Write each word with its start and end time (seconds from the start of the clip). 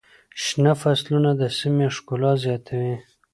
شنه 0.43 0.73
فصلونه 0.81 1.31
د 1.41 1.43
سیمې 1.59 1.87
ښکلا 1.95 2.31
زیاتوي. 2.43 2.95